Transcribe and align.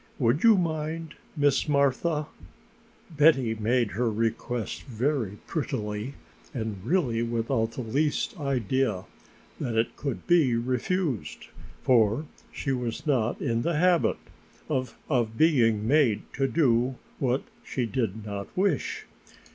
Would 0.17 0.43
you 0.43 0.57
mind, 0.57 1.13
Miss 1.37 1.69
Martha?" 1.69 2.25
Betty 3.15 3.53
made 3.53 3.91
her 3.91 4.09
request 4.09 4.81
very 4.85 5.37
prettily 5.45 6.15
and 6.55 6.83
really 6.83 7.21
without 7.21 7.73
the 7.73 7.83
least 7.83 8.35
idea 8.39 9.05
that 9.59 9.75
it 9.75 9.95
could 9.97 10.25
be 10.25 10.55
refused, 10.55 11.49
for 11.83 12.25
she 12.51 12.71
was 12.71 13.05
not 13.05 13.39
in 13.41 13.61
the 13.61 13.75
habit 13.75 14.17
of 14.69 14.97
being 15.37 15.87
made 15.87 16.23
to 16.33 16.47
do 16.47 16.95
what 17.19 17.43
she 17.63 17.85
did 17.85 18.25
not 18.25 18.47
wish. 18.57 19.05